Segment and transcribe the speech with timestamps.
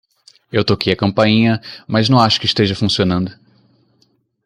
[0.51, 3.31] Eu toquei a campainha, mas não acho que esteja funcionando.